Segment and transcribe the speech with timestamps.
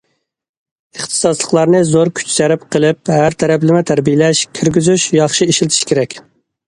[0.99, 6.19] ئىختىساسلىقلارنى زور كۈچ سەرپ قىلىپ ھەر تەرەپلىمە تەربىيەلەش، كىرگۈزۈش، ياخشى ئىشلىتىش كېرەك.